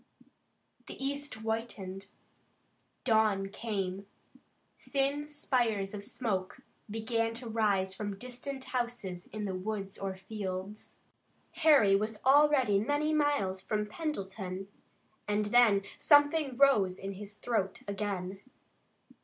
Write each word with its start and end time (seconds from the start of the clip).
The 0.87 0.95
east 0.97 1.35
whitened. 1.35 2.07
Dawn 3.03 3.49
came. 3.49 4.07
Thin 4.79 5.27
spires 5.27 5.93
of 5.93 6.03
smoke 6.03 6.61
began 6.89 7.35
to 7.35 7.47
rise 7.47 7.93
from 7.93 8.17
distant 8.17 8.63
houses 8.63 9.27
in 9.27 9.45
the 9.45 9.53
woods 9.53 9.99
or 9.99 10.15
fields. 10.15 10.95
Harry 11.51 11.95
was 11.95 12.19
already 12.25 12.79
many 12.79 13.13
miles 13.13 13.61
from 13.61 13.85
Pendleton, 13.85 14.69
and 15.27 15.45
then 15.45 15.83
something 15.99 16.57
rose 16.57 16.97
in 16.97 17.11
his 17.13 17.35
throat 17.35 17.83
again. 17.87 18.39